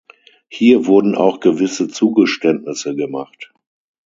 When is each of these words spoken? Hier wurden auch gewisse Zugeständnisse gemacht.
Hier 0.49 0.87
wurden 0.87 1.13
auch 1.13 1.41
gewisse 1.41 1.87
Zugeständnisse 1.87 2.95
gemacht. 2.95 3.53